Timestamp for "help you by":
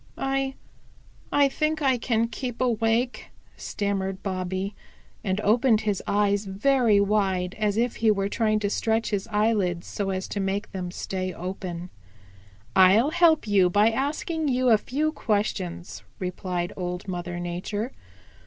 13.11-13.91